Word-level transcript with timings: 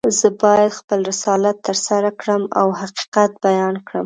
زه 0.19 0.27
باید 0.43 0.77
خپل 0.79 0.99
رسالت 1.11 1.57
ترسره 1.67 2.11
کړم 2.19 2.43
او 2.59 2.67
حقیقت 2.81 3.31
بیان 3.45 3.75
کړم. 3.87 3.99